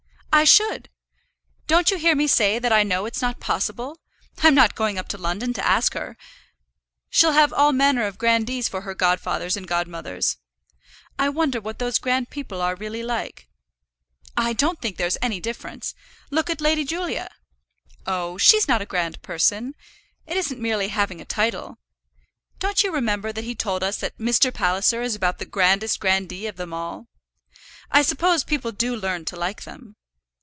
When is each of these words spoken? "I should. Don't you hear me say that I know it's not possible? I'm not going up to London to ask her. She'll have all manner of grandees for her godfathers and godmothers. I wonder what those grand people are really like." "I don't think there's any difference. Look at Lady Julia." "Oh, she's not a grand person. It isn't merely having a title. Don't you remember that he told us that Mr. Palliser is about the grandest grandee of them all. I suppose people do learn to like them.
"I 0.33 0.45
should. 0.45 0.89
Don't 1.67 1.91
you 1.91 1.97
hear 1.97 2.15
me 2.15 2.25
say 2.25 2.57
that 2.57 2.71
I 2.71 2.83
know 2.83 3.05
it's 3.05 3.21
not 3.21 3.41
possible? 3.41 3.99
I'm 4.41 4.55
not 4.55 4.75
going 4.75 4.97
up 4.97 5.09
to 5.09 5.17
London 5.17 5.51
to 5.53 5.67
ask 5.67 5.93
her. 5.93 6.17
She'll 7.09 7.33
have 7.33 7.51
all 7.51 7.73
manner 7.73 8.05
of 8.07 8.17
grandees 8.17 8.69
for 8.69 8.81
her 8.81 8.95
godfathers 8.95 9.57
and 9.57 9.67
godmothers. 9.67 10.37
I 11.19 11.27
wonder 11.27 11.59
what 11.59 11.79
those 11.79 11.99
grand 11.99 12.29
people 12.29 12.61
are 12.61 12.75
really 12.77 13.03
like." 13.03 13.49
"I 14.37 14.53
don't 14.53 14.81
think 14.81 14.95
there's 14.95 15.17
any 15.21 15.41
difference. 15.41 15.93
Look 16.31 16.49
at 16.49 16.61
Lady 16.61 16.85
Julia." 16.85 17.29
"Oh, 18.07 18.37
she's 18.37 18.69
not 18.69 18.81
a 18.81 18.85
grand 18.87 19.21
person. 19.21 19.75
It 20.25 20.37
isn't 20.37 20.61
merely 20.61 20.87
having 20.87 21.19
a 21.19 21.25
title. 21.25 21.77
Don't 22.57 22.83
you 22.83 22.91
remember 22.93 23.33
that 23.33 23.43
he 23.43 23.53
told 23.53 23.83
us 23.83 23.97
that 23.97 24.17
Mr. 24.17 24.51
Palliser 24.51 25.01
is 25.01 25.13
about 25.13 25.39
the 25.39 25.45
grandest 25.45 25.99
grandee 25.99 26.47
of 26.47 26.55
them 26.55 26.71
all. 26.73 27.09
I 27.91 28.01
suppose 28.01 28.45
people 28.45 28.71
do 28.71 28.95
learn 28.95 29.25
to 29.25 29.35
like 29.35 29.65
them. 29.65 29.97